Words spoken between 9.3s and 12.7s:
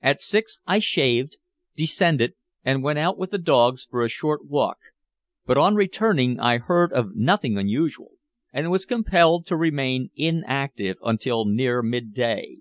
to remain inactive until near mid day.